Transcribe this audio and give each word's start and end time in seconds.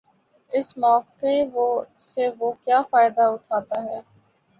اس 0.51 0.77
موقع 0.77 1.35
سے 2.03 2.29
وہ 2.39 2.51
کیا 2.63 2.81
فائدہ 2.91 3.21
اٹھاتا 3.27 3.83
ہے۔ 3.83 3.99